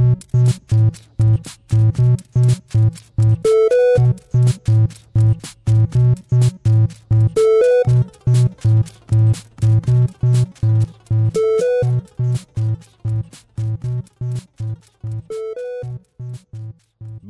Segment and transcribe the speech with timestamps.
[0.00, 0.69] Thank you.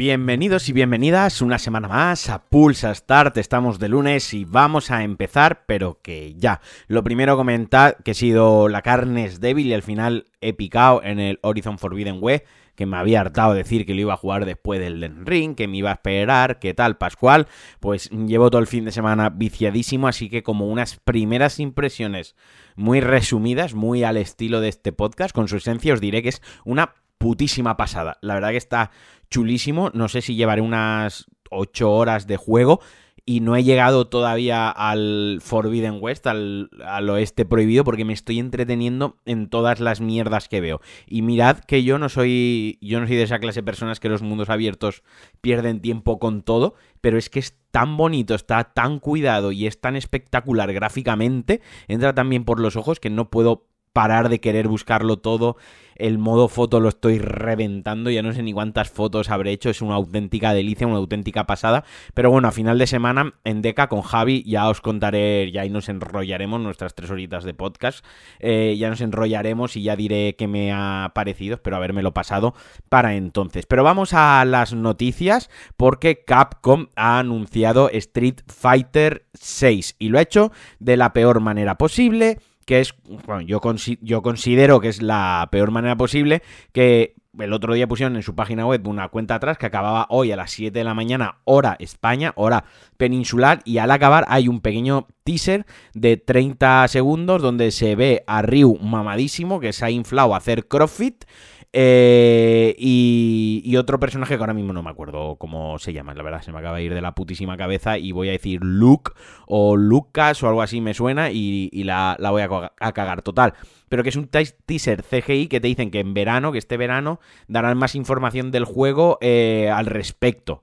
[0.00, 3.36] Bienvenidos y bienvenidas una semana más a Pulsa Start.
[3.36, 6.62] Estamos de lunes y vamos a empezar, pero que ya.
[6.88, 11.02] Lo primero comentar que he sido la carne es débil y al final he picado
[11.04, 12.46] en el Horizon Forbidden Web,
[12.76, 15.76] que me había hartado decir que lo iba a jugar después del Ring, que me
[15.76, 17.46] iba a esperar, que tal, Pascual.
[17.78, 22.36] Pues llevo todo el fin de semana viciadísimo, así que como unas primeras impresiones
[22.74, 26.40] muy resumidas, muy al estilo de este podcast, con su esencia os diré que es
[26.64, 28.16] una putísima pasada.
[28.22, 28.90] La verdad que está
[29.30, 29.90] chulísimo.
[29.94, 32.80] No sé si llevaré unas 8 horas de juego.
[33.26, 36.68] Y no he llegado todavía al Forbidden West, al,
[37.10, 40.80] oeste prohibido, porque me estoy entreteniendo en todas las mierdas que veo.
[41.06, 42.78] Y mirad que yo no soy.
[42.80, 45.04] Yo no soy de esa clase de personas que los mundos abiertos
[45.40, 46.74] pierden tiempo con todo.
[47.00, 51.60] Pero es que es tan bonito, está tan cuidado y es tan espectacular gráficamente.
[51.86, 55.56] Entra también por los ojos que no puedo parar de querer buscarlo todo.
[55.96, 59.82] El modo foto lo estoy reventando, ya no sé ni cuántas fotos habré hecho, es
[59.82, 61.84] una auténtica delicia, una auténtica pasada.
[62.14, 65.68] Pero bueno, a final de semana en Deca con Javi ya os contaré, ya ahí
[65.68, 68.02] nos enrollaremos nuestras tres horitas de podcast,
[68.38, 72.54] eh, ya nos enrollaremos y ya diré qué me ha parecido, espero lo pasado
[72.88, 73.66] para entonces.
[73.66, 80.22] Pero vamos a las noticias porque Capcom ha anunciado Street Fighter 6 y lo ha
[80.22, 82.38] hecho de la peor manera posible
[82.70, 82.94] que es,
[83.26, 83.60] bueno, yo,
[84.00, 86.40] yo considero que es la peor manera posible,
[86.70, 90.30] que el otro día pusieron en su página web una cuenta atrás que acababa hoy
[90.30, 92.62] a las 7 de la mañana, hora España, hora
[92.96, 98.40] peninsular, y al acabar hay un pequeño teaser de 30 segundos donde se ve a
[98.42, 101.24] Ryu mamadísimo que se ha inflado a hacer CrossFit
[101.72, 103.29] eh, y,
[103.76, 106.58] otro personaje que ahora mismo no me acuerdo cómo se llama, la verdad, se me
[106.58, 109.12] acaba de ir de la putísima cabeza y voy a decir Luke
[109.46, 113.54] o Lucas o algo así me suena y, la, voy a, cagar total.
[113.88, 117.20] Pero que es un teaser CGI que te dicen que en verano, que este verano,
[117.48, 120.62] darán más información del juego eh, al respecto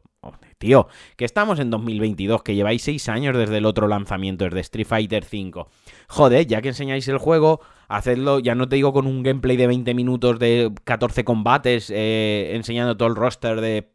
[0.58, 4.88] tío, que estamos en 2022, que lleváis 6 años desde el otro lanzamiento, desde Street
[4.88, 5.66] Fighter V.
[6.08, 9.68] Joder, ya que enseñáis el juego, hacedlo, ya no te digo con un gameplay de
[9.68, 13.90] 20 minutos de 14 combates, eh, enseñando todo el roster de,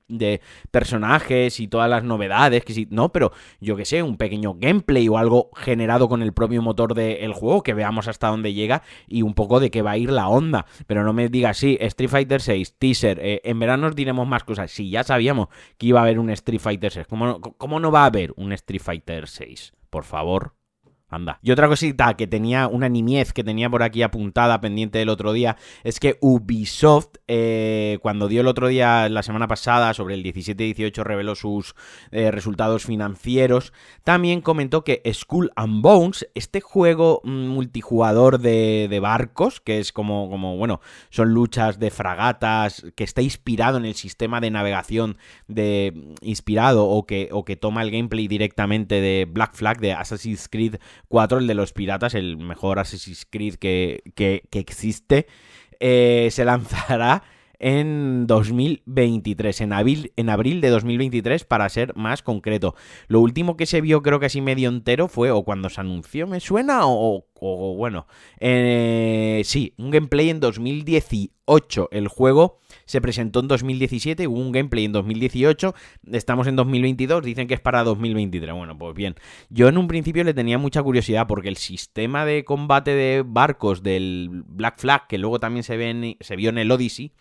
[0.71, 5.09] personajes y todas las novedades, que sí, no, pero yo que sé, un pequeño gameplay
[5.09, 9.23] o algo generado con el propio motor del juego, que veamos hasta dónde llega y
[9.23, 10.67] un poco de qué va a ir la onda.
[10.87, 14.45] Pero no me digas, sí, Street Fighter 6, teaser, eh, en verano os diremos más
[14.45, 14.71] cosas.
[14.71, 15.49] Si ya sabíamos
[15.79, 18.53] que iba a haber un Street Fighter 6, ¿cómo, cómo no va a haber un
[18.53, 19.73] Street Fighter 6?
[19.89, 20.62] Por favor.
[21.13, 21.39] Anda.
[21.43, 25.33] Y otra cosita que tenía, una niñez que tenía por aquí apuntada pendiente del otro
[25.33, 30.25] día, es que Ubisoft, eh, cuando dio el otro día, la semana pasada, sobre el
[30.25, 31.75] 17-18, reveló sus
[32.11, 33.73] eh, resultados financieros,
[34.05, 40.31] también comentó que Skull and Bones, este juego mm, multijugador de, barcos, que es como,
[40.31, 40.81] como, bueno,
[41.11, 45.19] son luchas de fragatas, que está inspirado en el sistema de navegación
[45.49, 50.49] de inspirado o que, o que toma el gameplay directamente de Black Flag, de Assassin's
[50.49, 50.77] Creed
[51.13, 55.27] 4, el de los piratas, el mejor Assassin's Creed que, que, existe,
[55.79, 57.23] eh, se lanzará
[57.63, 62.75] en 2023, en abril, en abril de 2023 para ser más concreto.
[63.07, 66.27] Lo último que se vio creo que así medio entero fue o cuando se anunció,
[66.27, 67.25] me suena, o,
[67.77, 68.07] bueno,
[68.41, 71.89] eh, sí, un gameplay en 2018.
[71.93, 75.75] El juego se presentó en 2017, hubo un gameplay en 2018,
[76.13, 78.55] estamos en 2022, dicen que es para 2023.
[78.55, 79.15] Bueno, pues bien,
[79.51, 83.85] yo en un principio le tenía mucha curiosidad porque el sistema de combate de barcos
[83.85, 87.13] del Black Flag, que luego también se, ve se vio en el Odyssey,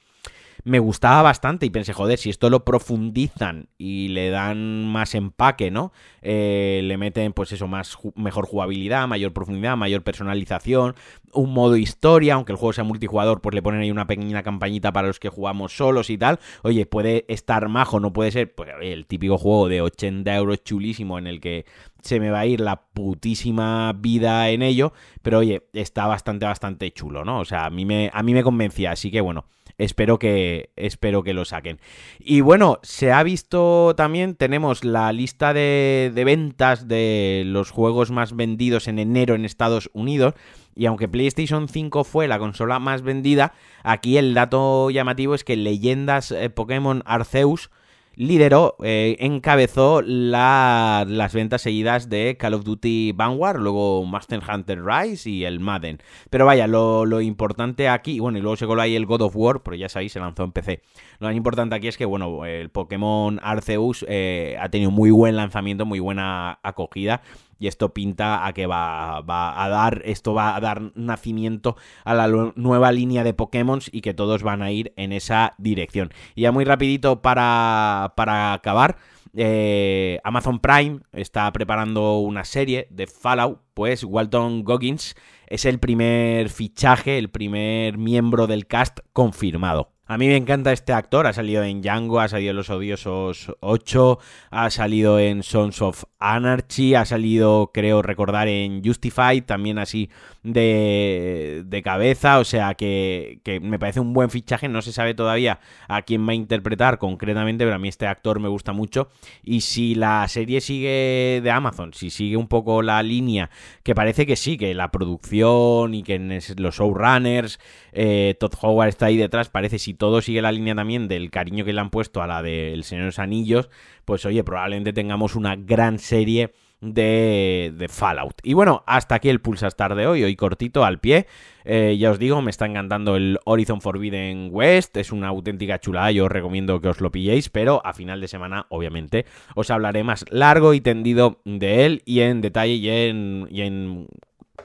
[0.64, 5.72] me gustaba bastante y pensé, joder, si esto lo profundizan y le dan más empaque,
[5.72, 5.92] ¿no?
[6.22, 10.96] Eh, le meten, pues eso, más mejor jugabilidad, mayor profundidad, mayor personalización,
[11.34, 14.92] un modo historia, aunque el juego sea multijugador, pues le ponen ahí una pequeña campañita
[14.92, 16.40] para los que jugamos solos y tal.
[16.64, 21.18] Oye, puede estar majo, no puede ser, pues el típico juego de 80 euros chulísimo
[21.18, 21.66] en el que
[22.02, 26.92] se me va a ir la putísima vida en ello, pero oye, está bastante, bastante
[26.92, 27.40] chulo, ¿no?
[27.40, 29.46] O sea, a mí me, a mí me convencía, así que bueno,
[29.84, 31.80] espero que, espero que lo saquen.
[32.20, 38.12] Y bueno, se ha visto también, tenemos la lista de, de ventas de los juegos
[38.12, 40.36] más vendidos en enero en Estados Unidos.
[40.76, 45.58] Y aunque PlayStation 5 fue la consola más vendida, aquí el dato llamativo es que
[45.58, 47.70] Leyendas eh, Pokémon Arceus
[48.16, 55.30] lideró, eh, encabezó las ventas seguidas de Call of Duty Vanguard, luego Master Hunter Rise
[55.30, 56.00] y el Madden.
[56.30, 59.62] Pero vaya, lo, importante aquí, bueno, y luego se coló ahí el God of War,
[59.64, 60.82] pero ya sabéis, se lanzó en PC.
[61.20, 65.36] Lo más importante aquí es que, bueno, el Pokémon Arceus eh, ha tenido muy buen
[65.36, 67.22] lanzamiento, muy buena acogida
[67.62, 72.28] y esto pinta a que va, a dar, esto va a dar nacimiento a la
[72.56, 76.10] nueva línea de Pokémon y que todos van a ir en esa dirección.
[76.34, 78.98] Y ya muy rapidito para, para acabar.
[79.36, 85.16] Eh, Amazon Prime está preparando una serie de Fallout, pues Walton Goggins
[85.46, 89.91] es el primer fichaje, el primer miembro del cast confirmado.
[90.08, 93.56] A mí me encanta este actor, ha salido en Django, ha salido en Los Odiosos
[93.62, 94.20] 8,
[94.50, 100.10] ha salido en Sons of Anarchy, ha salido, creo recordar, en Justified, también así
[100.44, 105.14] de, de cabeza, o sea que, que, me parece un buen fichaje, no se sabe
[105.14, 109.08] todavía a quién va a interpretar concretamente, pero a mí este actor me gusta mucho,
[109.44, 113.50] y si la serie sigue de Amazon, si sigue un poco la línea,
[113.84, 116.20] que parece que sí, que la producción y que
[116.58, 117.60] los showrunners,
[117.94, 121.64] eh, Todd Howard está ahí detrás, parece si todo sigue la línea también del cariño
[121.64, 123.70] que le han puesto a la del Señor de los Anillos,
[124.04, 128.42] pues oye, probablemente tengamos una gran serie de, de, Fallout.
[128.42, 131.28] Y bueno, hasta aquí el Pulsastar de hoy, hoy cortito al pie.
[131.66, 136.10] Eh, ya os digo, me está encantando el Horizon Forbidden West, es una auténtica chulada,
[136.10, 140.04] yo os recomiendo que os lo pilléis, pero a final de semana, obviamente, os hablaré
[140.04, 144.08] más largo y tendido de él y en detalle y en, y en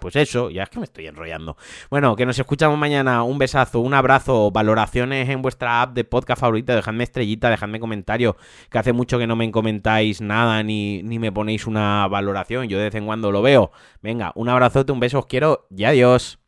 [0.00, 1.56] pues eso, ya es que me estoy enrollando.
[1.90, 3.22] Bueno, que nos escuchamos mañana.
[3.22, 6.74] Un besazo, un abrazo, valoraciones en vuestra app de podcast favorita.
[6.74, 8.36] Dejadme estrellita, dejadme comentario,
[8.70, 12.68] que hace mucho que no me comentáis nada ni, ni me ponéis una valoración.
[12.68, 13.70] Yo de vez en cuando lo veo.
[14.02, 16.38] Venga, un abrazote, un beso, os quiero y adiós.